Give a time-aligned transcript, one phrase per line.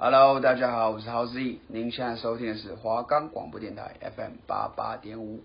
[0.00, 5.40] Hello，大家好，我是 Howie，您现在收听的是华冈广播电台 FM 八八点五。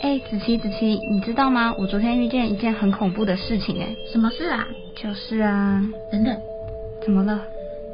[0.00, 1.74] 哎，子琪，子琪，你知道吗？
[1.78, 4.66] 我昨天遇见一件很恐怖的事情，哎，什么事啊？
[4.96, 6.34] 就是啊，等等，
[7.04, 7.44] 怎么了？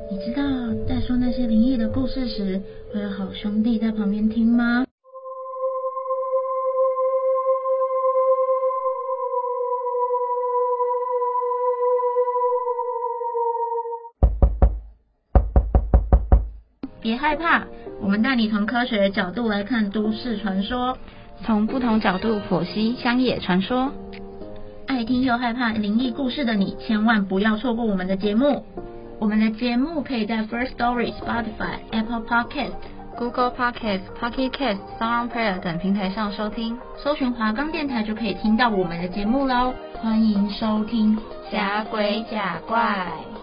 [0.08, 0.44] 你知道
[0.88, 2.62] 在说那些灵异的故事时，
[2.94, 4.85] 会有好兄弟在旁边听吗？
[17.26, 17.64] 害怕，
[18.00, 20.96] 我们带你从科学的角度来看都市传说，
[21.44, 23.90] 从不同角度剖析乡野传说。
[24.86, 28.64] 爱听又害怕灵异故事的你，千万不要错过我们的节目。
[29.18, 32.74] 我们的节目可以在 First Story、Spotify、Apple Podcast、
[33.18, 39.74] Google Podcast、Pocket Cast、SoundPlayer 等平台上收听，搜寻华冈电台就可以听到我们的节目喽。
[40.00, 41.18] 欢迎收听
[41.50, 43.35] 假鬼假怪。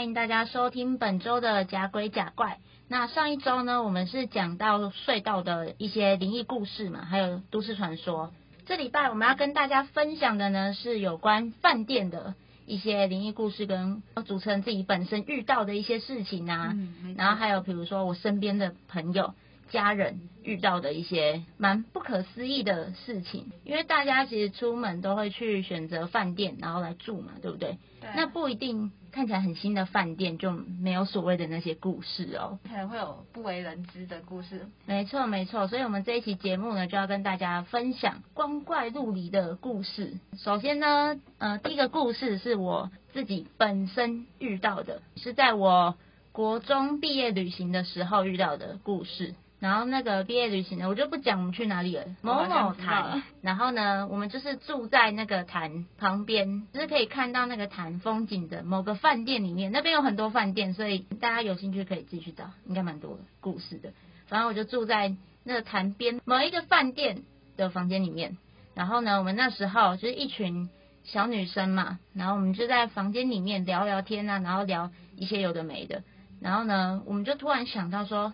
[0.00, 2.56] 欢迎大家收听本周的假鬼假怪。
[2.88, 8.32] 那上一周呢，我们是讲到隧道的一些灵异故事嘛，还有都市传说。
[8.64, 12.34] 这礼拜我们要跟大家分享的呢，是有关饭店的
[12.64, 16.70] 一些灵异故事，跟主持人自己本身遇到的一些事情啊。
[16.72, 19.34] 嗯，然后还有比如说我身边的朋友。
[19.70, 27.78] 家人遇到的一些蛮不可思议的事情，因为大家其实出门都会去选择饭店，然后来住嘛，对不对？
[28.00, 28.10] 对。
[28.16, 34.66] 那不一定看起来很新的饭店就没有所谓的那些故事哦，可能会有不为人知的故事。
[34.86, 35.68] 没错，没错。
[35.68, 40.14] 所以我们这一期节目呢，就要跟大家分享光怪陆离的故事。
[40.38, 45.96] 首先呢，呃，第一个故事是我自己本身遇到的，是在我
[46.32, 49.34] 国中毕业旅行的时候遇到的故事。
[49.60, 53.22] 然后那个毕业旅行呢，我就不讲我们去哪里了，某某潭。
[53.42, 59.70] 然后呢，我们就是住在那个潭旁边，就是可以看到那个潭风景的某个饭店里面。
[59.70, 63.92] 那边有很多饭店，所以大家有兴趣可以自己去找，应该蛮多故事的。
[64.28, 67.22] 反正我就住在那个潭边某一个饭店
[67.58, 68.38] 的房间里面。
[68.74, 70.70] 然后呢，我们那时候就是一群
[71.04, 76.02] 小女生嘛，然后我们就在房间里面聊聊天啊，然后聊一些有的没的。
[76.40, 78.32] 然后呢，我们就突然想到说。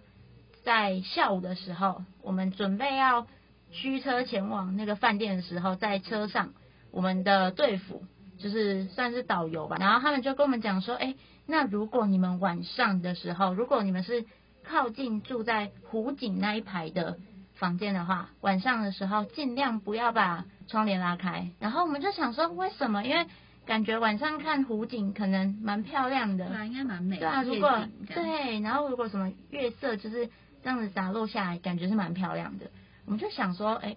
[0.66, 3.28] 在下午的时候，我们准备要
[3.70, 6.54] 驱车前往那个饭店的时候，在车上，
[6.90, 8.02] 我们的队服
[8.36, 11.14] 就是算是导游吧，然后他们就跟我们讲说，哎，
[11.46, 14.24] 那如果你们晚上的时候，如果你们是
[14.64, 17.16] 靠近住在湖景那一排的
[17.54, 21.48] 房间的话，晚上的时候尽量不要把窗帘拉开。
[21.60, 23.04] 然后我们就想说，为什么？
[23.04, 23.24] 因为
[23.66, 27.20] 感觉晚上看湖景可能蛮漂亮的，对啊，应该蛮美的。
[27.20, 30.28] 对啊，如果对，然后如果什么月色就是。
[30.66, 32.72] 这样子洒落下来，感觉是蛮漂亮的。
[33.04, 33.94] 我们就想说，哎、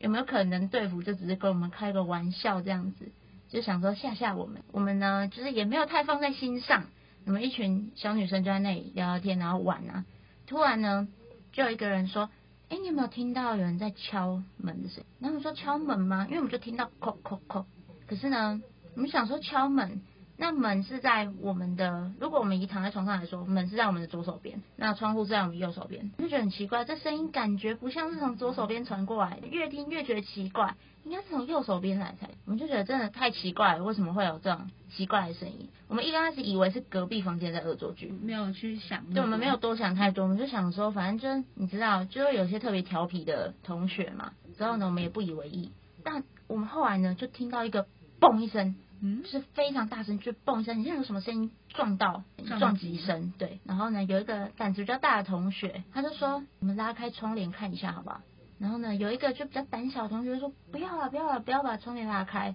[0.00, 3.12] 有没有可能队辅就只是跟我们开个玩笑这样子，
[3.48, 4.60] 就想说吓吓我们。
[4.72, 6.86] 我们呢，就是也没有太放在心上。
[7.26, 10.04] 我们一群小女生就在那里聊聊天，然后玩啊。
[10.48, 11.06] 突然呢，
[11.52, 12.28] 就有一个人说
[12.70, 17.64] ：“哎、你有没有听到有人在敲门的声音？”然后我们说：“敲门吗？”因为我们就听到“叩叩叩”。
[18.08, 18.60] 可是呢，
[18.96, 20.02] 我们想说敲门。
[20.40, 35.68] 那门是在我们的，如果我们一躺在床上来说，门是在我们的左手边，那窗户是在我们右手边，就觉得很奇怪，这声音感觉不像是从左手边传过来，越听越觉得奇怪，应该是从右手边来才，我们就觉得真的太奇怪了，为什么会有这种奇怪的声音？
[35.88, 45.70] 我们一刚开始以为是隔壁房间在恶作剧，没有去想，对，我们没有多想太多，我们就想说，反正就是你知道，就是有些特别调皮的同学嘛，之后呢，我们也不以为意，
[46.02, 47.86] 但我们后来呢，就听到一个
[48.18, 48.74] 嘣一声。
[49.02, 52.22] 嗯，是非常大声，就嘣一声，你像有什么声音撞到
[52.58, 53.58] 撞击声，对。
[53.64, 58.20] 然后呢，有一个胆子比较大的同学，他就说：“我们拉开窗帘看一下，好不好？”
[58.58, 62.54] 然后呢，有一个就比较胆小的同学就说：“不要了，不要了，不要把窗帘拉开。”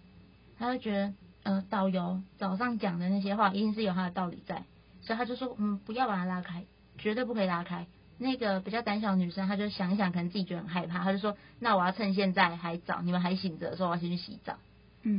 [0.60, 1.14] 他就觉得，
[1.44, 4.64] 呃，导游早上讲的那些话一定是有他的道理在，
[5.02, 6.64] 所以他就说：“嗯，不要把它拉开，
[6.98, 14.56] 绝对不可以拉开。”那个比较胆小的女生，她就想一想，可能自己觉得很害怕，她就说：“那我要趁现在还早，你们还醒着的时候，我要先去洗澡。”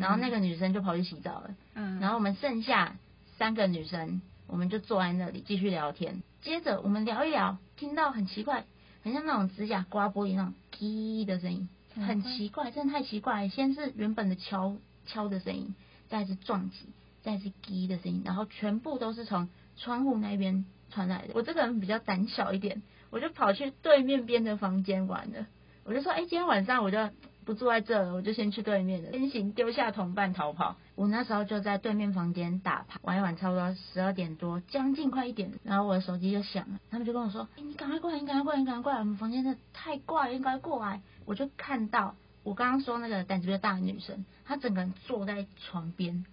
[0.01, 1.55] 然后那个女生就跑去洗澡了。
[1.75, 2.01] 嗯。
[2.01, 2.97] 然后我们剩下
[3.39, 6.23] 三个女生，我们就坐在那里继续聊天。
[6.43, 8.65] 接着我们聊一聊，听到很奇怪，
[9.03, 13.49] 很像那种指甲刮玻璃那种“滴”的声音，很奇怪，真的太奇怪。
[13.49, 15.75] 先是原本的敲敲的声音，
[16.09, 16.87] 再是撞击，
[17.23, 21.29] 再是“滴”的声音，然后全部都是从窗户那边传来的。
[21.35, 25.47] 我这个人比较胆小一点，我就跑去对面边的房间玩了。
[25.85, 26.99] 我就说：“哎，今天晚上我就。”
[27.47, 30.77] 不住在这了，我就先去对面了，先行丢下同伴逃跑。
[30.97, 46.25] 我那时候就在对面房间打牌，玩一玩，差不多十二点多，将近快一点，然后我的手机就响了，他们就跟我说：“哎，你赶快过来，你赶快过来，你赶快过来，我们房间真的太怪，你赶快过来。”我就看到我刚刚说那个胆子比较大的女生，她整个人坐在床边，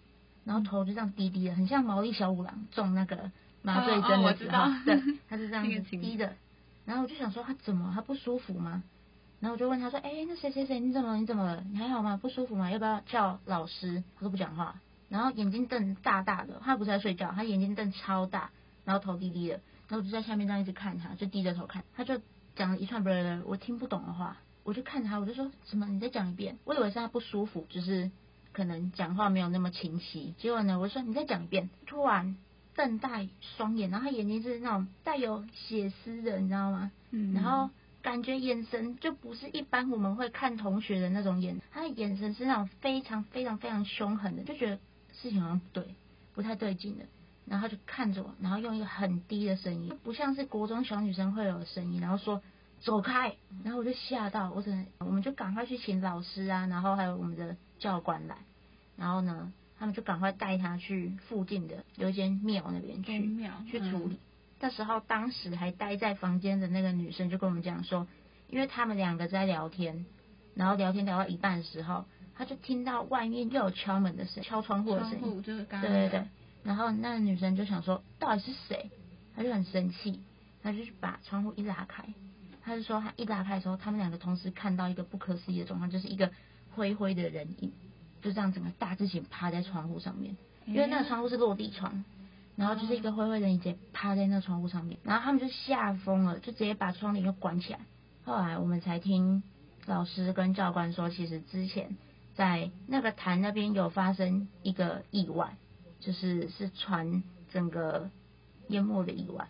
[0.45, 3.29] 然后头就这样低低的，很像毛利小五郎中那个
[3.61, 4.99] 麻醉针的时候，对，
[5.29, 6.33] 她是这 样子低的。
[6.85, 8.83] 然后我就想说，她怎么，她不舒服吗？
[9.43, 11.17] 然后我就问他说：“哎，那谁谁谁，你怎么了？
[11.17, 11.65] 你怎么了？
[11.69, 12.15] 你还好吗？
[12.15, 12.71] 不舒服吗？
[12.71, 14.79] 要不要叫老师？”他都不讲话，
[15.09, 18.51] 然后眼睛瞪大大的，他不是在睡觉，他眼睛瞪超大，
[18.85, 19.55] 然后头低低的，
[19.89, 22.21] 然后我就在下面这样一直看他，就低着头看，他就
[22.55, 25.87] 讲了一串不是我听不懂的话，我就看他，我就说什么？
[25.87, 26.57] 你再讲一遍。
[26.63, 28.11] 我以为是他不舒服，就是
[28.53, 30.33] 可能讲话没有那么清晰。
[30.37, 31.69] 结果呢，我说你再讲一遍。
[31.85, 32.37] 突然
[32.77, 36.93] 瞪大双眼，然后他眼睛是那种带有血丝的，你知道吗？
[37.11, 37.69] 嗯，然后。
[38.03, 44.75] 感觉眼神就不是一般我们会看同学的那种眼，他的眼神是那种非常非常非常凶狠的，就觉得
[45.13, 45.95] 事情好像不对，
[46.35, 47.05] 不太对劲的，
[47.45, 52.41] 然后就看着我，然后用一个很低的声音，不像是国中小女生会有的声音，然后说
[52.81, 58.35] 走开，然后我就吓到，我只能，我们就赶快去请老师啊，然后还有我们的教官来，
[58.97, 64.19] 然后呢，他们就赶快带他去附近的有一间庙那边去庙去处理。
[64.63, 68.07] 那时候，当时还待在房间的那个女生就跟我们讲说，
[68.47, 70.05] 因为他们两个在聊天，
[70.55, 75.43] 然后聊天聊到一半的时候，他就听到外面又有敲门的声，敲窗户的声音。
[75.43, 76.27] 就是刚刚对对对。
[76.63, 78.89] 然后那个女生就想说，到底是谁？
[79.35, 80.21] 她就很生气，
[80.61, 82.05] 她就去把窗户一拉开。
[82.63, 86.31] 她就说，她一拉开的时候，他们两个同时看到一个不可思议的状况，就是一个
[86.71, 87.73] 灰灰的人影，
[88.21, 92.05] 就这样整个大字型趴在窗户上面，因为那个窗户是落地窗。
[92.55, 97.79] 然后就是一个灰灰的，直接趴在那窗户上面，然后他们就吓疯了，就直接把窗帘又关起来。
[98.23, 99.43] 后来我们才听
[99.85, 101.97] 老师跟教官说，其实之前
[102.35, 105.57] 在那个潭那边有发生一个意外，
[105.99, 108.09] 就是是船整个
[108.69, 109.47] 淹没的意外。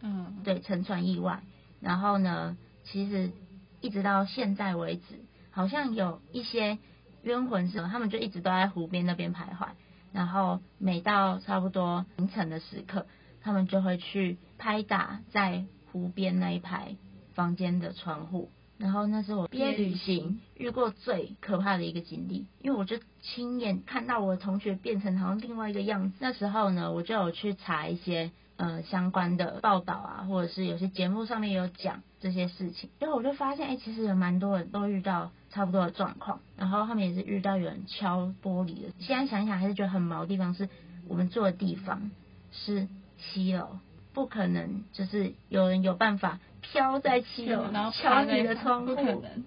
[0.00, 1.42] 嗯，对，沉船意外。
[1.80, 3.32] 然后呢，其实
[3.80, 5.20] 一直到现在为止，
[5.50, 6.78] 好像有一些
[7.22, 9.68] 冤魂什么，他们就一直都在湖边那边徘徊。
[10.14, 13.06] 然后每到差不多凌晨的时刻，
[13.42, 16.94] 他们就会去拍打在湖边那一排
[17.34, 18.48] 房间的窗户。
[18.78, 26.16] 然后那是我毕业旅行遇过最可怕的一个经历，因为我就亲眼看到我的同学变成好像另外一个样子。
[26.20, 32.90] 那时候呢，我就有去查一些呃相关的报道啊，或者是有些节目上面有讲这些事情。
[32.98, 35.30] 然后我就发现，哎，其实有蛮多人都遇到。
[35.50, 38.92] 差不多的状况，然后他们也是遇到有人敲玻璃的。
[38.98, 40.68] 现在想一想，还是觉得很毛的地方是，
[41.06, 42.10] 我们住的地方
[42.50, 43.78] 是七楼，
[44.12, 46.40] 不可能就是有人有办法
[46.72, 48.94] 飘在七楼，然后敲你的窗户。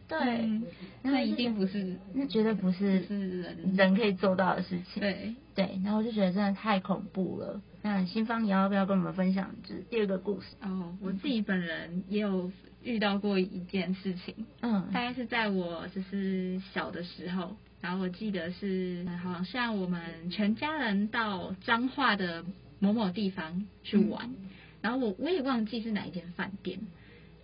[0.07, 0.63] 对，嗯、
[1.03, 5.01] 那一定不是，那绝对不是是人人可以做到的事情。
[5.01, 7.61] 对对，然后我就觉得真的太恐怖了。
[7.81, 10.47] 那新芳，你要不要跟我们分享就是第二个故事？
[10.61, 12.51] 哦，我自己本人也有。
[12.83, 22.45] 遇到过一件事情，嗯，大概是在我就是小的时候，然后我记得是好像我们全家人到彰化的
[22.79, 24.49] 某某地方去玩，嗯、
[24.79, 26.79] 然后我我也忘记是哪一间饭店，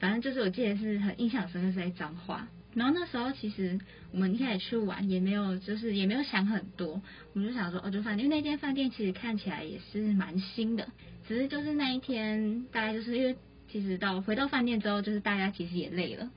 [0.03, 3.79] 反正就是我记得是很印象深刻是在彰化，然后那时候其实
[4.11, 7.01] 我们一开始去玩也没有就是也没有想很多，
[7.31, 10.89] 我们就想说哦就饭店，因为那间饭店其实看起来也是蛮新的，
[11.25, 13.37] 只是就是那一天大概就是因为。
[13.71, 16.29] 其实到回到饭店之后，就是大家其实也累了，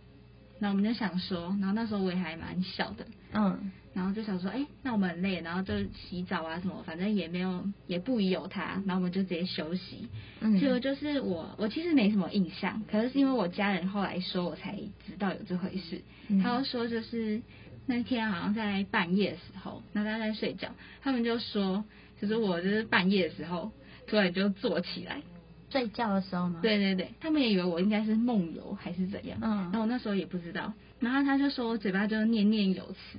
[0.58, 10.06] 那我们就想说，然后那时候我也还蛮小的，嗯，然后就想说，哎，那我们很累，然后就洗澡啊什么，反正也没有也不宜有他，然后我们就直接休息。
[10.40, 14.76] 嗯，结果就是我我其实没什么印象，可是是因为我家人后来说我才
[15.06, 16.02] 知道有这回事。
[16.28, 17.40] 嗯，他说就是
[17.86, 20.68] 那天好像在半夜的时候，那大家在睡觉，
[21.00, 21.82] 他们就说，
[22.20, 23.72] 就是我就是半夜的时候
[24.06, 25.22] 突然就坐起来。
[25.68, 26.60] 睡觉的时候吗？
[26.62, 33.18] 对对对，他们也以为我应该是梦游还是怎样，嗯，然后我那时候也不知道，然后他就说我嘴巴就念念有词，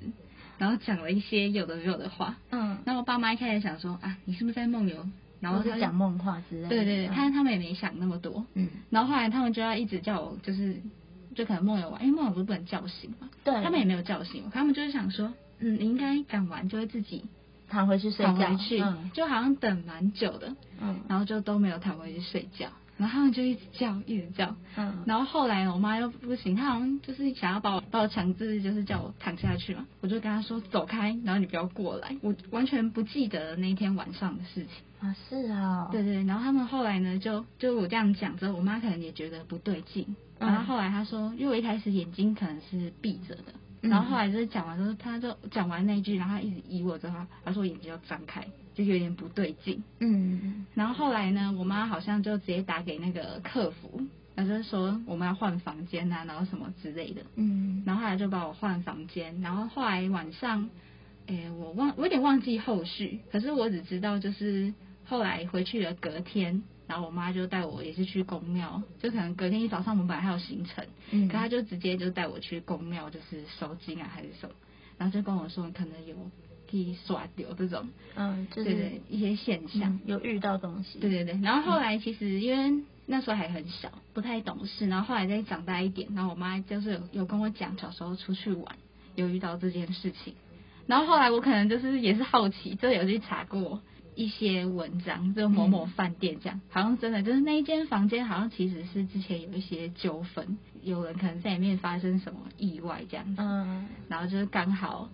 [0.58, 5.06] 然后讲了一些有的没有的话，嗯，然后我爸妈一开始想说啊，你是不是在梦游？
[5.40, 10.76] 然后就讲梦话之类的，对对对，他他们也没想那么多，嗯，然后后来他们就要一直叫我，就是
[11.36, 17.26] 就可能梦游完，因为梦游不是不能叫醒嘛，对，他们也没有叫醒我，他们就是想说，嗯，你应该讲完就会自己。
[17.70, 34.70] 躺回去睡觉，躺回去，嗯，就好像等蛮久的，嗯，然后就都没有躺回去睡觉，然后他们就一直叫，一直叫，嗯，然后后来我妈又不行，她好像就是想要把我把我强制，就是叫我躺下去嘛，我就跟她说走开，然后你不要过来，我完全不记得那天晚上的事情。
[35.00, 43.54] 啊，是啊，对对，然后他们后来呢，就就我这样讲之后，我妈可能也觉得不对劲，然后后来她说，因为我一开始眼睛可能是闭着的。
[43.80, 48.44] 然后后来就是讲完之后，她就讲完那句，然后他一直移我之后，她说我眼睛要张开，
[48.78, 49.84] 就有点不对劲。
[50.00, 54.02] 嗯，然后后来呢，我妈好像就直接打给那个客服，
[54.36, 57.22] 然后就是说我们要换房间啊，然后什么之类的。
[57.36, 60.70] 嗯，然后后来就把我换房间，然后后来晚上，
[61.26, 64.74] 诶，我忘，我有点忘记后续，可是我只知道就是
[65.06, 66.62] 后来回去了隔天。
[66.88, 74.56] 然后我妈就带我也是去宫庙，就可能隔天一早上我们本来还有行程，嗯，可她就直接就带我去宫庙，就是收金啊还是什么，
[74.98, 76.16] 然后就跟我说可能有
[76.70, 81.40] 可以刷掉这种，嗯，就是对对一些现象，有遇到东西，对对对。
[81.42, 88.76] 然后后来其实因为那时候还很小，不太懂事，然后后来再长大一点，然后我妈就是有跟我讲小时候出去玩
[89.16, 90.34] 有遇到这件事情，
[90.86, 93.82] 然后后来我可能就是也是好奇，就有去查过。
[94.20, 105.08] 一些文章，就某某饭店这样，好像真的就是那一间房间，好像其实是之前有一些纠纷，有人可能在里面发生什么意外这样子，嗯，然后就是刚好，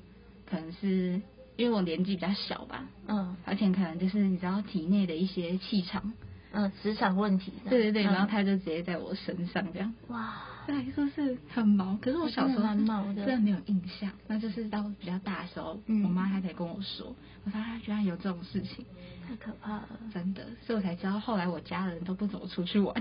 [0.49, 1.21] 可能是
[1.55, 6.13] 因为我年纪比较小吧，嗯，而且可能就是你知道体内的一些气场，
[6.51, 10.33] 嗯，磁场问题，对对对，然后他就直接在我身上这样，哇。
[10.65, 14.09] 对，说是很毛，可是我小时候真的没有印象。
[14.27, 18.85] 那就是到比较大的时候，嗯、我妈她才跟我说，我发现居然有这种事情，
[19.27, 20.41] 太可怕了，真的。
[20.65, 22.95] 所以我才知道，后来我家人都不怎么出去玩，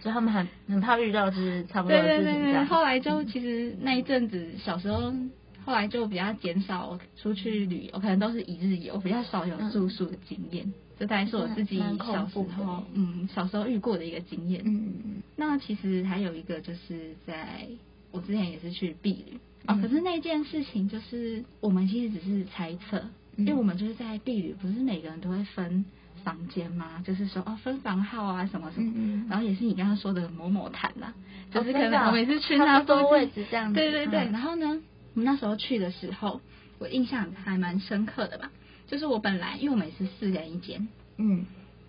[0.00, 2.34] 所以他们很很怕遇到就是差不多的事情。
[2.34, 5.14] 对对对，后来就其实那一阵子小时候，
[5.64, 10.64] 后来就比较减少出去旅游，可能都是一日游，比较少有住宿的经验。
[10.66, 10.72] 嗯。
[10.96, 14.62] 这大概是我自己小时候，嗯，小时候遇过的一个经验。
[14.64, 17.66] 嗯，那其实还有一个，就是在
[18.12, 19.40] 我之前也是去避旅。
[19.66, 23.02] 啊，可是那件事情就是我们其实只是猜测，
[23.36, 25.84] 因为我们就是在避旅，不是每个人都会分
[26.22, 27.02] 房间吗？
[27.04, 31.12] 就是说哦，分房号啊，什么什么，然后也是你刚刚说的某某潭呐，
[31.50, 33.74] 就是可能我每次去那多位置这样子。
[33.74, 34.80] 对对对，然后呢，
[35.14, 36.40] 我们那时候去的时候，
[36.78, 38.50] 我印象还蛮深刻的吧。
[38.86, 41.46] 就是我本来，因为我们是四人一间，嗯，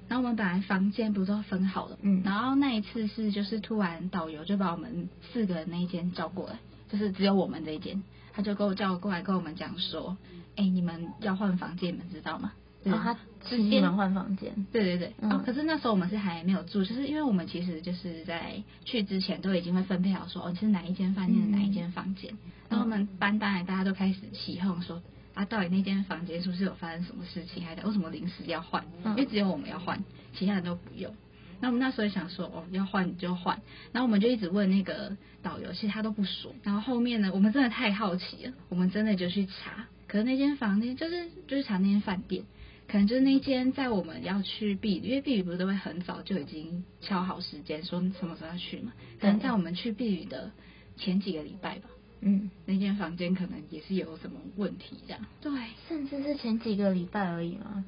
[0.07, 6.57] 然后我们本来房间不是都分好了，嗯，然后那一次是就是突然导游就把我们四个人那一间叫过来，
[6.89, 8.01] 就是只有我们这一间，
[8.31, 10.17] 他就给我叫过来跟我们讲说，
[10.55, 12.53] 哎，你们要换房间，你们知道吗？
[12.85, 25.01] 然后他是你们换房间，对对对，嗯、哦，可是那时候我们是还没有住，就是因为我们其实就是在去之前都已经会分配好说，哦，是哪一间饭店的哪一间房间，嗯、然后我们班当然大家都开始起哄说。
[25.35, 27.65] 啊，到底那间房间是不是有发生什么事情？
[27.65, 28.85] 还是为什么临时要换？
[29.03, 30.01] 因为只有我们要换，
[30.33, 31.13] 其他人都不用。
[31.59, 33.59] 那我们那时候想说，哦，要换就换。
[33.91, 36.55] 然后我们就一直问那个导游，其实他都不说。
[36.63, 39.85] 然后后面呢，我们真的太好奇了，我们真的就去查。
[40.07, 42.45] 可是那间房间就是就是查那间饭店，
[42.87, 48.93] 可能就是那间在我们要去避旅，因为避雨不是都会很早就已经敲好时间，说什么时候要去嘛？
[49.19, 50.51] 可能在我们去避雨的
[50.95, 51.89] 前几个礼拜吧。
[52.21, 55.25] 嗯，那间房间可能也是有什么问题这样。
[55.41, 55.51] 对，
[55.87, 57.85] 甚至是前几个礼拜而已嘛。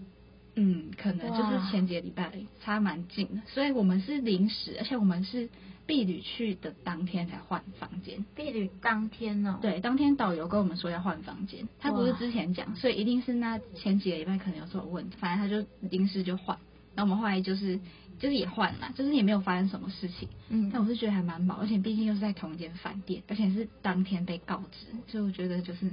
[0.55, 3.41] 嗯，可能就是前几个礼拜，差蛮近的。
[3.47, 5.49] 所以我们是临时，而且我们是
[5.87, 8.23] 毕旅去的当天才换房间。
[8.35, 9.57] 婢旅当天哦？
[9.59, 16.55] 对，当天导游跟我们说要换房间，他不是之前讲，所以一定是那前几个礼拜可能有什么问题，反正他就临时就换。
[16.93, 17.79] 那我们后来就是。
[18.19, 20.27] 就是也换了，就是也没有发生什么事情。
[20.49, 25.87] 嗯，但我是觉得还蛮毛，而且毕竟又是在同一间饭店，而且是当天被告知，所以我觉得就是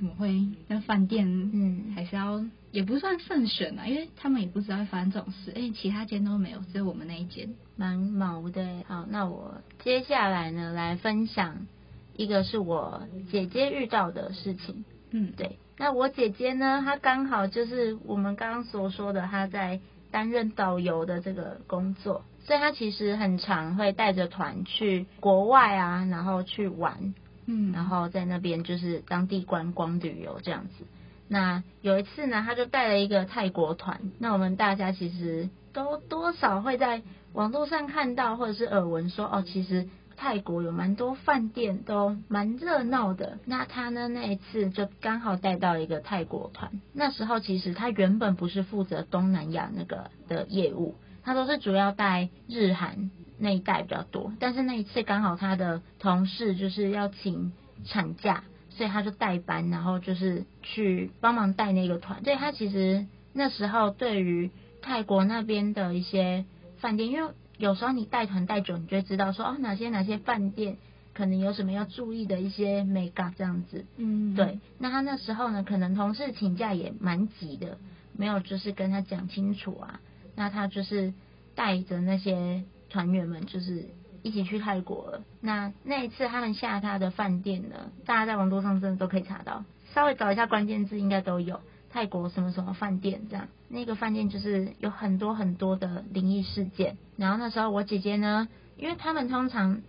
[0.00, 2.42] 怎么会那饭店，嗯，还是要
[2.72, 8.82] 也不算慎选啊，因为他们也不知道会发生这种事，而且其他间都没有，只有我们那一间，蛮毛的。
[8.88, 11.66] 好，那我接下来呢来分享
[12.16, 14.86] 一个是我姐姐遇到的事情。
[15.10, 19.80] 嗯，对，那我姐姐呢，她刚好就是我们刚刚所说的，她在。
[20.12, 27.14] 担任导游的这个工作，所以她其实很常会带着团去国外啊，然后去玩，
[27.72, 30.84] 然后在那边就是当地观光旅游这样子。
[31.28, 37.02] 那有一次呢，他就带了一个泰国团，那我们大家其实都多少会在
[37.32, 39.88] 网络上看到或者是耳闻说，哦，其实。
[40.22, 46.70] 泰国有蛮多饭店都蛮热闹的，那他呢，那一次就刚好带到一个泰国团。
[46.92, 54.32] 那时候其实他原本不是负责东南亚那个的业务，他都是主要带日韩那一带比较多。
[54.38, 57.52] 但是那一次刚好他的同事就是要请
[57.84, 62.22] 产假，所以他就代班，然后就是去帮忙带那个团。
[62.24, 64.50] 所以他其实那时候对于
[64.82, 66.44] 泰国那边的一些
[66.78, 70.78] 饭店，因为有时候你带团带久，你就会知道说哦，哪些哪些饭店
[71.12, 73.84] 可能有什么要注意的一些美感这样子。
[73.96, 74.60] 嗯，对。
[74.78, 77.78] 那他那时候呢，可能同事请假也蛮急的，
[78.16, 80.00] 没有就是跟他讲清楚啊。
[80.40, 81.12] 那他就是
[81.54, 83.90] 带着那些团员们，就是
[84.22, 85.22] 一起去泰国了。
[85.42, 93.48] 那那一次他们下榻的饭店呢，大家在网络上真的都可以查到，稍微找一下关键字应该都有泰国什么什么饭店这样。
[93.68, 96.96] 那个饭店就是有很多很多的灵异事件。
[97.18, 99.82] 然后那时候我姐姐呢，因为他们通常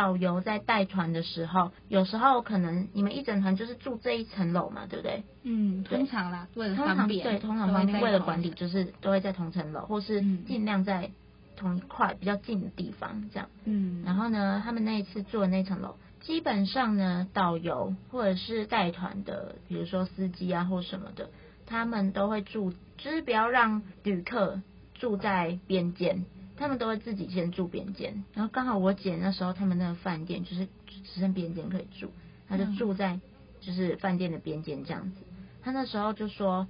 [0.00, 5.24] 导游在带团的时候，有时候可能你们一整团就是住这一层楼嘛，对不对？
[5.42, 11.10] 嗯，通常啦，为了方便，通常对，通常方便，为了管理，就是都会在同层楼，或是尽量在
[11.54, 13.50] 同一块比较近的地方这样。
[13.66, 21.28] 嗯，然后呢，他们那一次住的那层楼，基本上呢，导游或者是带团的，比如说司机啊或什么的，
[21.66, 24.62] 他们都会住，就是不要让旅客
[24.94, 26.24] 住在边间。
[26.60, 32.10] 他们都会自己先住边间，然后刚好我姐那时候他们那个饭店就是只剩边间可以住，
[32.46, 33.18] 她就住在
[33.62, 35.16] 就是饭店的边间这样子。
[35.62, 36.68] 她那时候就说，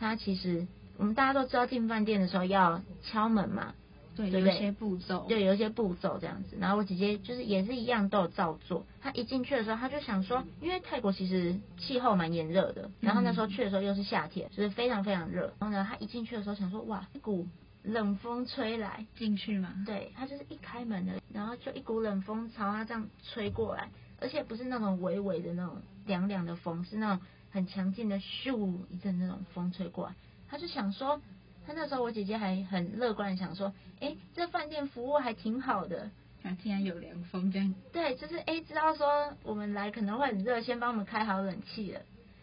[0.00, 0.66] 她其实
[0.96, 3.74] 我们大家都知道进饭店的时候要敲门嘛，
[4.16, 6.56] 对，对，有一些步骤，对，有一些步骤这样子。
[6.58, 8.84] 然后我姐姐就是也是一样都有照做。
[9.00, 15.54] 她一进去的时候，她就想说，因为泰国其实气候蛮炎热的，然后那时候去的时候又是夏天，就是非常非常热。
[15.60, 17.46] 然后呢，她一进去的时候想说，哇，一股。
[17.82, 19.72] 冷风吹来，进去吗？
[19.86, 23.88] 对，他就是一开门的，然后就一股冷风朝他这样吹过来，
[24.20, 30.14] 而且不是那种微微的那种凉凉的风，是那种很强劲的咻一阵那种风吹过来。
[30.48, 31.20] 他就想说，
[31.66, 36.10] 他那时候我姐姐还很乐观的想说，哎，这饭店服务还挺好的，
[36.42, 37.74] 啊，竟然有凉风这样。
[37.92, 42.00] 对，就是哎，知道说我们来可能会很热，先帮我们开好冷气了。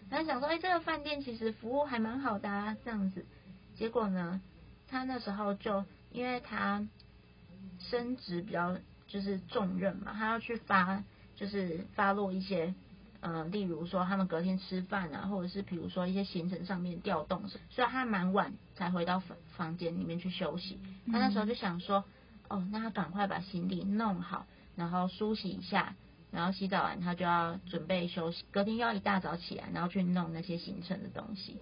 [0.09, 3.25] 然后想说，哎，这个饭店其实服务还蛮好的啊，这样子。
[3.75, 4.41] 结果呢？
[4.87, 6.87] 他那时候就因为他
[7.79, 8.77] 升职比较
[9.07, 11.03] 就是重任嘛，他要去发
[11.35, 12.73] 就是发落一些
[13.19, 20.79] 呃，例如说他们隔天吃饭啊，或者是比如说一些行程上面调动什么，所以他蛮晚才回到房房间里面去休息。
[21.11, 22.05] 他那时候就想说，
[22.47, 25.95] 哦，那他赶快把行李弄好，然后梳洗一下，
[26.31, 31.57] 然后洗澡完他就要准备休息，隔天要一大早起来，然后去弄那些行程的东西。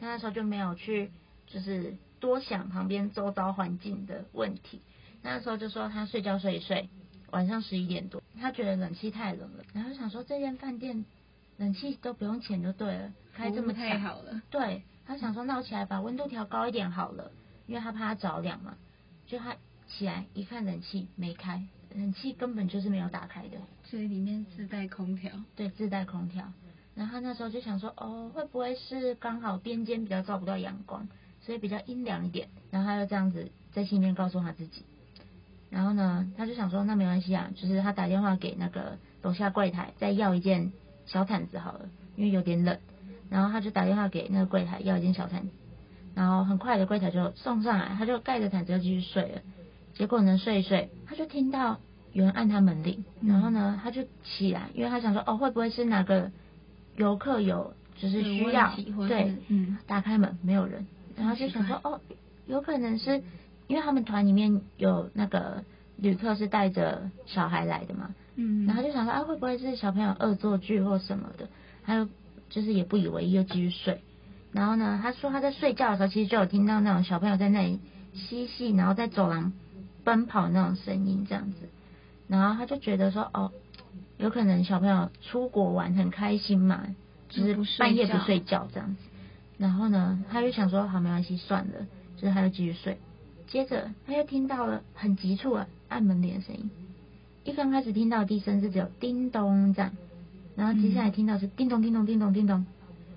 [0.00, 1.10] 他那时候就没有去
[1.46, 1.96] 就是。
[2.22, 4.80] 多想旁边周遭环境的问题，
[5.22, 6.88] 那时候就说他睡觉睡一睡，
[7.32, 11.04] 晚上十一点多，他觉得冷气太冷了，然后想说这间饭店
[11.56, 17.32] 冷气都不用钱就对了，开这么太好了，对，他想说那我起来把温度调高一点好了，
[17.66, 18.76] 因为他怕他着凉嘛，
[19.26, 19.56] 就他
[19.88, 26.52] 起来一看冷气没开，冷气根本就是没有打开的，所以里面自带空调，对，自带空调，
[26.94, 31.08] 然后他那时候就想说哦，会不会是刚好边间比较照不到阳光？
[31.44, 34.84] 所以比较阴凉一点，然后他就这样子在心里面告诉他自己，
[35.70, 40.72] 然后呢，他就想说那没关系啊，就是他打电话给那个楼下柜台再要一件
[41.06, 42.78] 小毯子好了，因为有点冷，
[43.28, 45.48] 然后他就打电话给那个柜台要一件小毯子，
[46.14, 49.42] 然后很快的柜台就送上来，他就盖着毯子就继续睡了，
[49.94, 51.80] 结果呢睡一睡，他就听到
[52.12, 56.30] 有人按他门铃，然后呢他就起来，因为他想说哦会不会是哪个
[56.96, 58.72] 游客有就是需要
[59.08, 60.86] 对，嗯，打开门没有人。
[61.22, 62.00] 然后就想说，哦，
[62.46, 63.22] 有可能是
[63.68, 65.62] 因为他们团里面有那个
[65.96, 71.48] 旅客是带着小孩来的嘛，嗯，然后就想说，啊，会不会是小朋友恶作剧或什么的？
[71.84, 72.08] 还有
[72.50, 74.00] 就是也不以为意，又继续睡。
[74.50, 77.78] 然后呢，他说他在睡觉的时候，其实就有听到那种小朋友在那里
[78.14, 79.52] 嬉戏，然后在走廊
[80.02, 81.68] 奔跑那种声音这样子。
[82.26, 83.52] 然后他就觉得说，哦，
[84.18, 86.82] 有可能小朋友出国玩很开心嘛，
[87.28, 89.02] 就是半夜不睡觉这样子。
[89.62, 92.98] 然后呢，他就想说，好，没关系，算了，就是他就继续睡。
[93.46, 96.68] 接着他又听到了很急促的按门铃的声音。
[97.44, 99.92] 一刚开始听到的第一声是只有叮咚这样，
[100.56, 102.66] 然后接下来听到是叮咚叮咚叮咚叮咚，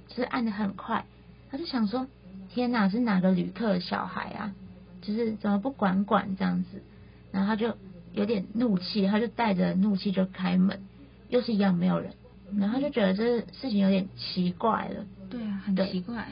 [0.08, 1.06] 就是按的很快。
[1.50, 2.06] 他就想说，
[2.50, 4.54] 天哪，是哪个旅客小孩啊？
[5.02, 6.84] 就是怎么不管管这样子？
[7.32, 7.76] 然后他就
[8.14, 10.80] 有点怒气，他就带着怒气就开门，
[11.28, 12.14] 又是一样没有人。
[12.58, 15.06] 然后他就觉得这事情有点奇怪了。
[15.30, 16.28] 对啊，很奇怪。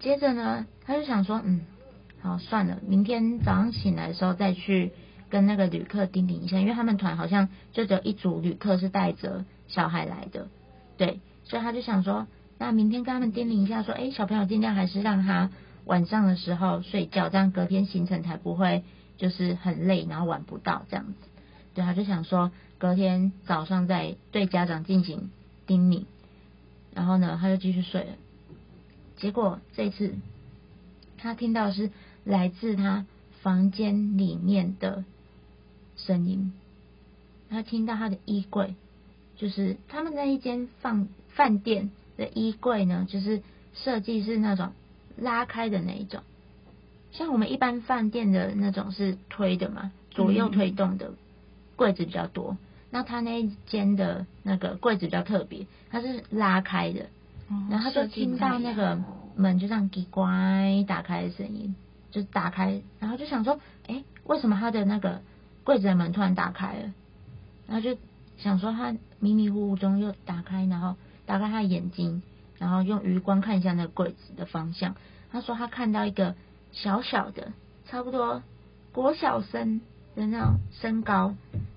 [0.00, 1.60] 接着呢，他就想说，嗯，
[2.20, 4.92] 好，算了，明天早上醒来的时候再去
[5.28, 10.48] 跟那个旅客叮咛一下，因为他们团好像就只有一组旅客是带着小孩来的，
[10.96, 12.26] 对，所以他就想说，
[12.58, 15.50] 那明天跟他们叮咛一下，说，哎，小朋友尽量还是让他
[15.84, 18.84] 晚上的时候睡觉，这样隔天行程才不会
[19.16, 21.12] 就是很累，然后晚不到这样子。
[21.74, 25.30] 对，他就想说，隔天早上再对家长进行
[25.68, 26.06] 叮咛，
[26.92, 28.12] 然后呢，他就继续睡了。
[29.16, 30.14] 结果这次，
[31.16, 31.90] 他听到的是
[32.24, 33.06] 来自他
[33.42, 35.04] 房间里面的
[35.96, 36.52] 声音。
[37.50, 38.74] 他听到他的衣柜，
[39.36, 43.42] 就是他们那一间放饭店的衣柜呢，就是
[43.74, 44.72] 设计是那种
[45.16, 46.22] 拉开的那一种，
[47.12, 51.14] 像我们一般饭店的那种是推的嘛，左右推动的
[51.76, 52.56] 柜子比较多。
[52.90, 57.06] 那他那一间的那个柜子比较特别，它是拉开的，
[57.70, 58.98] 然后他就听到那个
[59.36, 61.74] 门就这样“滴乖”打开的声音，
[62.10, 65.20] 就打开，然后就想说，哎，为什么他的那个
[65.64, 66.94] 柜子的门突然打开了？
[67.66, 67.98] 然后就
[68.38, 70.96] 想说，他迷迷糊糊中又打开，然后
[71.26, 72.22] 打开他的眼睛，
[72.56, 74.94] 然后用余光看一下那个柜子的方向。
[75.30, 76.34] 他说他看到一个
[76.72, 77.52] 小小的，
[77.86, 78.42] 差不多
[78.92, 79.82] 国小生
[80.16, 81.34] 的那种身高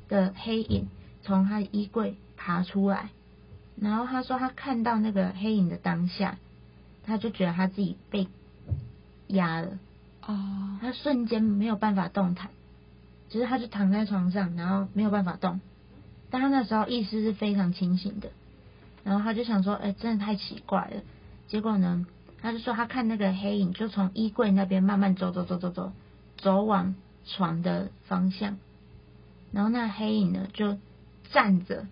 [0.08, 0.88] 的黑影。
[1.24, 3.10] 从他的衣柜爬出来，
[3.76, 6.38] 然后他说他看到那个黑影的当下，
[7.04, 8.28] 他就觉得他自己被
[9.28, 9.78] 压了，
[10.26, 12.50] 哦，他瞬间没有办法动弹，
[13.30, 15.62] 只是他就躺在床上，然后没有办法动，
[16.32, 18.32] 但他那时候意识是非常清醒的，
[19.04, 21.02] 然后他就想说，哎，真的太奇怪了，
[21.48, 22.06] 结果呢，
[22.42, 25.92] 他就说他看那个黑影就从衣柜那边慢慢走走走走走，
[26.38, 28.58] 走往床的方向，
[29.52, 30.78] 然后那黑影呢就。
[31.32, 31.88] 站着，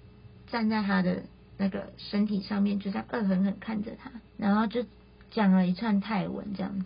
[0.47, 1.23] 站在他的
[1.58, 4.86] 那个身体上面，就这样恶狠狠看着他，然后就
[5.32, 6.86] 讲了一串泰文这样子。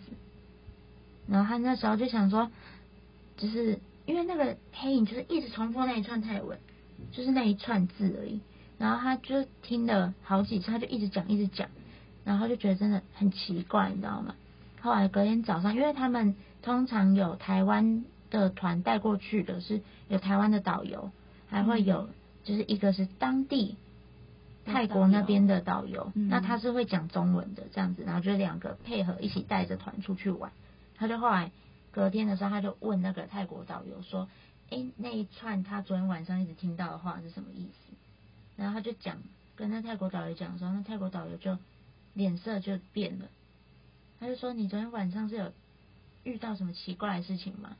[1.26, 2.50] 然后他那时候就想说，
[3.36, 6.58] 就是因为那个黑影就是一直重复那一串泰文，
[7.12, 8.40] 就是那一串字而已。
[8.78, 11.68] 然后他就听了好几次，他就一直讲一直讲，
[12.24, 14.34] 然后就觉得真的很奇怪，你知道吗？
[14.80, 21.10] 后来隔天早上，因为他们通常有台湾的团带过去的是有台湾的导游，
[21.48, 22.08] 还会有。
[22.44, 23.76] 就是一个是当地
[24.66, 30.52] 泰国那边的导游，嗯、那他是会讲中文的这样子，然后就两个配合一起带着团出去玩。
[30.96, 31.50] 他就后来
[31.90, 34.28] 隔天的时候，他就问那个泰国导游说
[34.70, 37.96] ：“哎、欸，那一串他昨天晚上一直听到的话是什么意思？”
[38.56, 39.18] 然后他就讲
[39.56, 41.58] 跟那泰国导游讲的时候，那泰国导游就
[42.14, 43.26] 脸色就变了，
[44.20, 45.52] 他就说：“你昨天晚上是有
[46.22, 47.76] 遇到什么奇怪的事情吗？”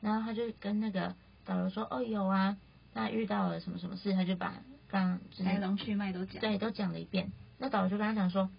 [0.00, 2.56] 然后他就跟那个导游说：“哦，有啊。”
[2.94, 4.54] 他遇到了什么什么事，他就把
[4.88, 7.30] 刚刚来龙去脉都讲，对，都讲了一遍。
[7.58, 8.50] 那导游就跟他讲说：“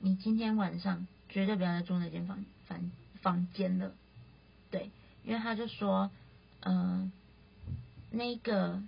[0.00, 3.92] 你今天晚上绝对不要再住那间房房房间了。”
[4.70, 4.90] 对，
[5.24, 6.10] 因为他就说
[6.62, 7.12] ：“嗯、呃，
[8.10, 8.82] 那个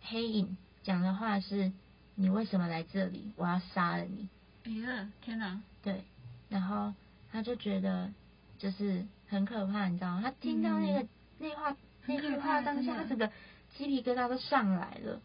[0.00, 1.70] 黑影讲的话是：
[2.14, 3.32] 你为什么来这里？
[3.36, 4.28] 我要杀了你！”
[4.64, 5.60] 哎呀，天哪！
[5.82, 6.04] 对，
[6.48, 6.94] 然后
[7.30, 8.10] 他就觉得
[8.58, 10.22] 就是很可怕，你知道吗？
[10.22, 13.30] 他听到那个、嗯、那话那句话当下，他整个。
[13.76, 15.20] 鸡皮疙瘩都上来了，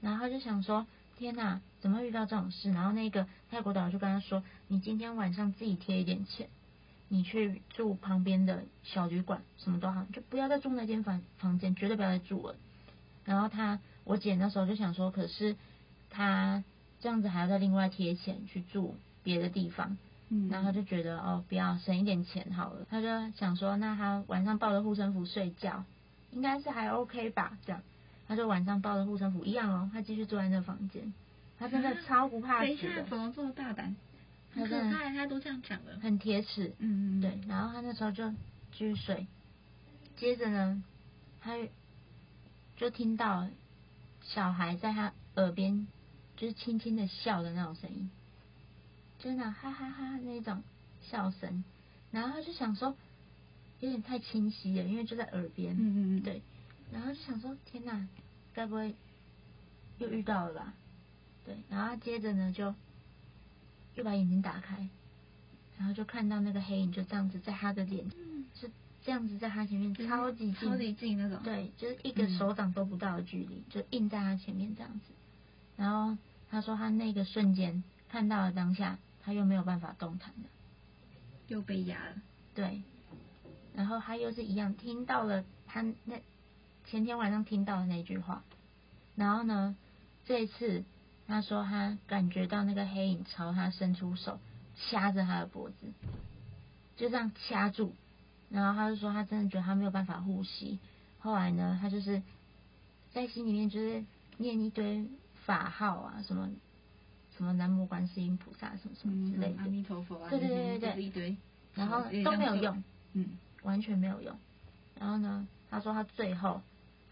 [0.00, 0.86] 然后他就想说
[1.18, 6.48] ：“天哪，怎么会遇到这种事？”然后那个泰国导游就跟他说：“你今天晚上自己贴一点钱，
[7.08, 12.56] 你去住旁边的小旅馆，什么都好，就不要再住那间房房间，绝对不要再住了。”
[13.24, 15.56] 然后他我姐那时候就想说：“可是
[16.08, 16.64] 他
[17.00, 19.98] 这样子还要再另外贴钱去住别的地方。”
[20.32, 22.86] 嗯，然后他就觉得哦，不要省一点钱好了。
[22.88, 25.84] 他就想说：“那他晚上抱着护身符睡觉，
[26.30, 27.82] 应该是还 OK 吧？”这样。
[28.30, 31.12] 他就晚上抱着护身符一样哦，他继续坐在那房间，
[31.58, 32.76] 他真的超不怕死的。
[32.76, 33.96] 等一下，怎么这么大胆？
[34.54, 35.98] 很可怕，他都这样讲了。
[36.00, 37.40] 很铁齿，嗯嗯，对。
[37.48, 39.26] 然后他那时候就继续睡，
[40.16, 40.80] 接着呢，
[41.40, 41.56] 他
[42.76, 43.48] 就听到
[44.22, 45.88] 小孩在他耳边
[46.36, 48.08] 就是轻轻的笑的那种声音，
[49.18, 50.62] 真的哈哈哈哈那种
[51.02, 51.64] 笑声。
[52.12, 52.96] 然后他就想说，
[53.80, 56.42] 有点太清晰了，因为就在耳边，嗯嗯嗯，对。
[56.92, 58.06] 然后就想说，天哪，
[58.52, 58.94] 该不会
[59.98, 60.74] 又遇到了吧？
[61.44, 62.74] 对，然后接着呢，就
[63.94, 64.88] 又把眼睛打开，
[65.78, 68.70] 然后就看到那个黑影就这样子在他的脸，嗯、是
[69.04, 71.40] 这样子在他前面，超级近，超级近那种。
[71.44, 75.12] 对，就是一个手掌都不到的距离，嗯、就印在他前面这样子。
[75.76, 76.18] 然后
[76.50, 80.48] 他说，他那个瞬间看到了当下，他又没有办法动弹了，
[81.46, 82.16] 又被压了。
[82.54, 82.82] 对，
[83.74, 86.20] 然后他又是一样听到了他那。
[86.86, 88.42] 前天晚上听到的那句话，
[89.14, 89.76] 然后呢，
[90.24, 90.84] 这一次
[91.28, 94.40] 他说他感觉到那个黑影朝他伸出手，
[94.76, 95.74] 掐着他的脖子，
[96.96, 97.94] 就这样掐住，
[98.48, 100.80] 然后他就说他真的觉得他没有办法呼吸。
[101.20, 102.22] 后来呢，他就是
[103.12, 104.04] 在心里面就是
[104.38, 105.06] 念一堆
[105.44, 106.50] 法号啊，什么
[107.36, 111.36] 什么南无观世音菩萨什么什么之类的，阿弥陀佛啊，对对对对对，一堆，
[111.74, 114.36] 然后都没有用，嗯，完全没有用。
[114.98, 116.60] 然后呢，他说他最后。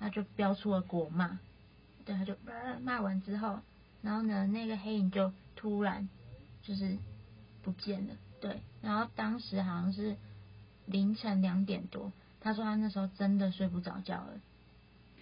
[0.00, 1.40] 他就飙出了国骂，
[2.04, 2.36] 对，他就
[2.82, 3.58] 骂完之后，
[4.00, 6.08] 然后呢，那个黑影就突然
[6.62, 6.96] 就是
[7.62, 10.16] 不见了，对，然后当时好像是
[10.86, 14.40] 凌晨两点多，他说他那时候真的睡不着觉了，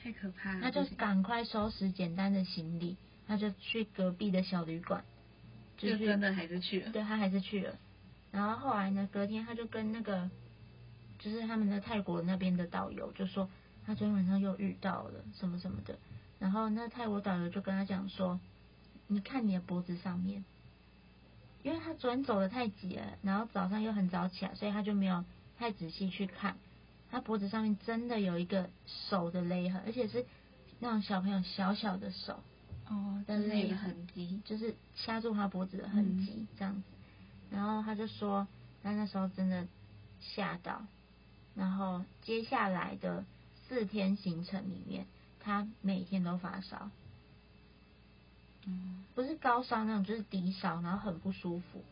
[0.02, 5.02] 太可怕了，他就赶快收拾简单的行李，他就去隔壁的小旅馆，
[5.78, 7.74] 就真的还是去了，对，他还是去了，
[8.30, 10.30] 然后后来呢，隔天他就跟那个
[11.18, 13.48] 就是他们的泰国那边的导游就说。
[13.86, 15.96] 他昨天晚上又遇到了什么什么的，
[16.40, 18.40] 然后那泰国导游就跟他讲说
[19.06, 20.44] ：“你看你的脖子上面，
[21.62, 25.24] 因为他昨天走的太急了，然后早上又很早起来，所以他就没有
[25.56, 26.56] 太仔细去看。
[27.10, 28.68] 他脖子上面真的有一个
[29.08, 30.26] 手的勒痕，而且是
[30.80, 32.40] 那种小朋友小小的手
[32.88, 36.82] 哦的勒痕迹，就是掐住他脖子的痕迹这样子。
[37.50, 38.48] 然后他就说，
[38.82, 39.68] 他那时候真的
[40.20, 40.84] 吓到。
[41.54, 43.24] 然后接下来的
[43.68, 45.06] 四天行程里面。”
[45.38, 46.90] 他每天都发烧，
[48.66, 51.84] 嗯，不是高烧那种，就是低烧，然后很不舒服，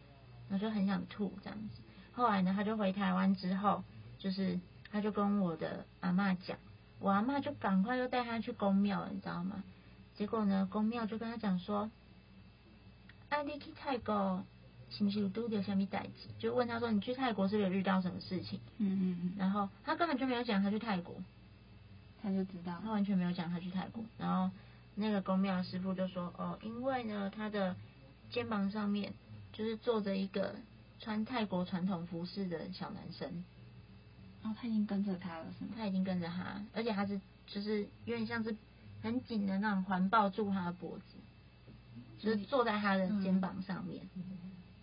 [0.48, 1.80] 然后就很想吐这样子。
[2.14, 3.84] 后来呢，他就回台湾之后，
[4.18, 4.58] 就是
[4.90, 6.58] 他就跟我的阿妈讲，
[6.98, 9.62] 我阿妈就赶快又带他去宫庙了，你知道吗？
[10.16, 11.88] 结果呢，宫庙就跟他讲说，
[13.28, 14.44] 啊，你去泰国
[14.90, 16.28] 是不是有遇到什么代志？
[16.40, 18.58] 就问他说，你去泰国是不是有遇到什么事情？
[18.78, 19.32] 嗯嗯嗯。
[19.38, 21.14] 然后他根本就没有讲他去泰国。
[22.24, 24.02] 他就知道，他完全没有讲他去泰国。
[24.16, 24.50] 然后
[24.94, 27.76] 那个公庙师傅就说：“哦，因为呢，他的
[28.30, 29.12] 肩膀上面
[29.52, 30.54] 就是坐着一个
[30.98, 33.44] 穿泰国传统服饰的小男生。”
[34.42, 35.72] 哦，他已经跟着他了，是吗？
[35.76, 38.56] 他已经跟着他，而且他是就是有点像是
[39.02, 41.04] 很紧的那种环抱住他的脖子，
[42.18, 44.08] 就是坐在他的肩膀上面。
[44.14, 44.22] 嗯、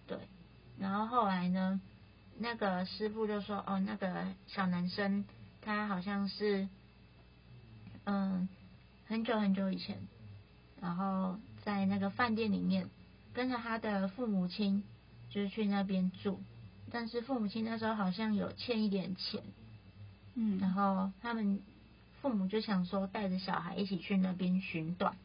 [0.05, 0.19] 对。
[0.77, 1.81] 然后后来呢，
[2.37, 5.25] 那个师傅就说：“哦，那个小男生
[5.59, 6.69] 他好像是。”
[8.13, 8.49] 嗯，
[9.07, 9.97] 很久很久以前，
[10.81, 12.89] 然后在那个饭店里面，
[13.31, 14.83] 跟着他的父母亲，
[15.29, 16.41] 就是去那边住，
[16.91, 19.41] 但是父母亲那时候好像有欠一点钱，
[20.35, 21.61] 嗯，然后他们
[22.21, 25.15] 父母就想说带着小孩一起去那边寻短，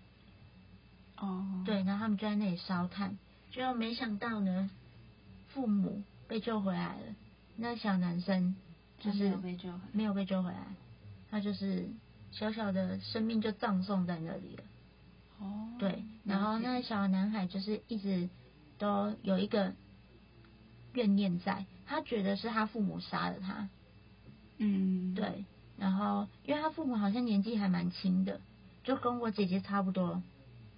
[1.17, 3.19] 哦，对，然后他们就在那里烧炭，
[3.51, 4.71] 结果没想到呢，
[5.49, 7.17] 父母被救回来了，
[7.57, 8.55] 那小男生
[9.01, 10.69] 就是没有被救回来，没有被救回来，
[11.33, 11.89] 他就是。
[12.39, 14.65] 小小的生命就葬送在那里了。
[15.39, 18.29] 哦，对，然后那小男孩就是一直
[18.77, 19.73] 都有一个
[20.93, 23.71] 怨念在，他觉得是他父母杀了他。
[24.59, 25.47] 嗯，对，
[25.79, 28.43] 然后因为他父母好像年纪还蛮轻的，
[28.85, 30.23] 就跟我姐姐差不多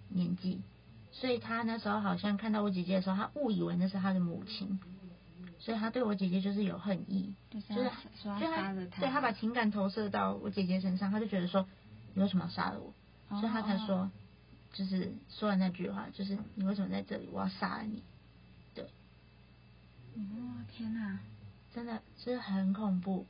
[0.09, 0.63] 年纪，
[1.11, 4.79] 所以他那时候好像看到我姐姐的时候，他误以为那是他的母亲。
[5.59, 7.91] 所以他对我姐姐就是有恨意，就是就是
[8.23, 11.67] 他，对他把情感投射到我姐姐身上，他就觉得说，
[12.15, 12.95] 你为什么要杀了我？
[13.41, 14.11] 所以他才说，
[14.73, 17.29] 就是说了那句话，就是你为什么在这里？
[17.33, 18.03] 我要杀了你。
[18.75, 18.85] 对。
[20.17, 21.19] 哦，天哪，
[21.75, 23.27] 真的是很恐怖。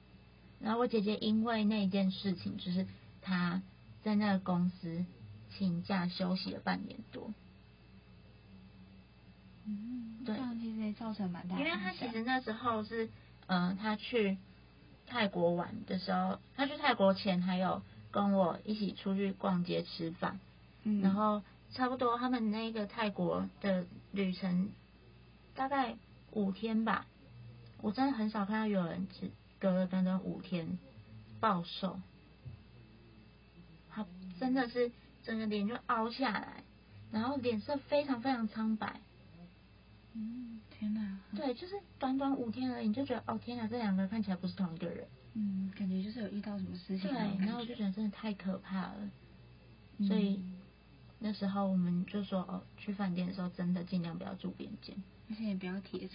[0.60, 2.86] 然后我姐姐因为那件事情，就是
[3.22, 3.62] 她
[4.02, 5.04] 在那个公司
[5.56, 7.32] 请假休息了半年多。
[9.68, 13.07] 嗯，对，这样其实也造成蛮大，因为他其实那时候是，
[13.46, 14.38] 嗯、呃，他去
[15.07, 20.40] 泰国玩的时候，他去泰国前还有跟我一起出去逛街吃饭，
[20.85, 24.70] 嗯，然后差不多他们那个泰国的旅程
[25.54, 25.96] 大概
[26.33, 27.04] 五天吧，
[27.83, 30.78] 我真的很少看到有人只隔了短短五天
[31.40, 32.00] 暴瘦，
[33.90, 34.07] 他
[34.40, 34.90] 真的是
[35.24, 36.62] 整个脸就凹下来，
[37.12, 39.00] 然后脸色非常非常苍白。
[40.14, 41.18] 嗯，天哪！
[41.35, 45.07] 对，就是短短五天而已，你就觉得哦，天哪，这两个人看起来不是同一个人。
[45.35, 47.09] 嗯，感觉就是有遇到什么事情。
[47.09, 47.12] 对，
[47.44, 49.11] 然后我就觉得真的太可怕了。
[50.07, 50.55] 所以、嗯、
[51.18, 54.97] 那时候我们就说哦，去饭店的时候真的尽量不要住边间，
[55.29, 56.14] 而且也不要贴齿。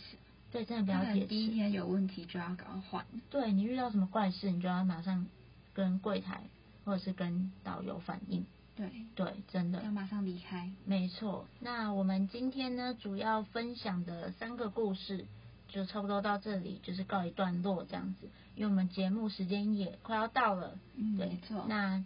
[0.52, 1.28] 对，真的不要贴齿。
[1.28, 3.06] 第一天有问题就要赶快换。
[3.30, 5.26] 对，你遇到什么怪事，你就要马上
[5.74, 6.44] 跟柜台
[6.84, 8.46] 或者是跟导游反映。
[8.76, 10.72] 对对，真的要马上离开。
[10.86, 15.26] 没错，那我们今天呢，主要分享的三个故事
[15.68, 18.30] 就差不多到这里，就是告一段落这样子。
[18.56, 21.66] 因为我们节目时间也快要到了，嗯，对，没错。
[21.70, 22.04] 那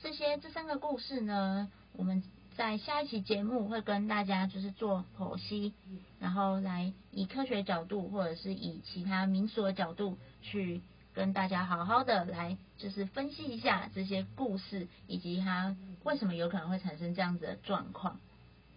[0.00, 2.24] 这些这三个故事呢，我们
[2.56, 5.72] 在下一期节目会跟大家就是做剖析，
[6.18, 10.80] 然后来以科学角度或者是以其他民俗的角度去。
[11.14, 18.18] 跟大家好好的来，就是分析一下这些故事，以及它为什么有可能会产生这样子的状况。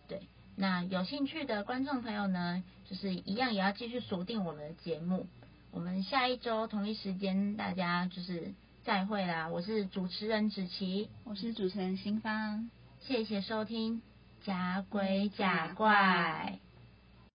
[0.07, 0.21] 对，
[0.55, 5.27] 那有兴趣的观众朋友呢，就是一样也要继续锁定我们的节目。
[5.71, 9.49] 我们下一周同一时间，大家就是再会啦。
[9.49, 12.69] 我是主持人子琪，我是主持人新芳，
[13.01, 14.01] 谢谢收听，
[14.43, 16.59] 假鬼假怪。